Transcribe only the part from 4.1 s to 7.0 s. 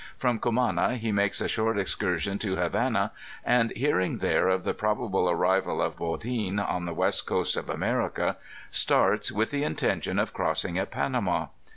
there of the probable arrival of Baudin on the